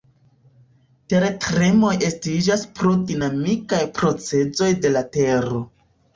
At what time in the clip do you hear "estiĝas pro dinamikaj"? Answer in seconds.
2.07-3.83